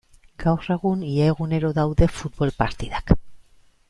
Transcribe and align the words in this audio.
Gaur 0.43 0.69
egun 0.75 1.03
ia 1.09 1.27
egunero 1.33 1.71
daude 1.79 2.07
futbol 2.17 2.53
partidak. 2.63 3.15